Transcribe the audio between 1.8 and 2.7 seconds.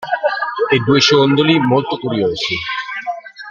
curiosi.